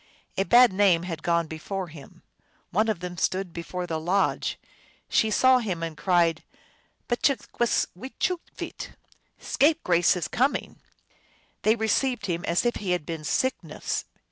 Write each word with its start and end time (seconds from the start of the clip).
A 0.35 0.41
bad 0.45 0.73
name 0.73 1.03
had 1.03 1.21
gone 1.21 1.45
before 1.45 1.89
him. 1.89 2.23
One 2.71 2.89
of 2.89 3.01
them 3.01 3.17
stood 3.17 3.53
before 3.53 3.85
the 3.85 3.99
lodge. 3.99 4.57
She 5.07 5.29
saw 5.29 5.59
him, 5.59 5.83
and 5.83 5.95
cried, 5.95 6.41
"Mcthgwis 7.07 7.85
wechooveet!" 7.95 8.95
Scape 9.37 9.83
grace 9.83 10.15
is 10.15 10.27
coming!" 10.27 10.79
They 11.61 11.75
received 11.75 12.25
him 12.25 12.43
as 12.45 12.65
if 12.65 12.77
he 12.77 12.93
had 12.93 13.05
been 13.05 13.23
Sickness. 13.23 14.05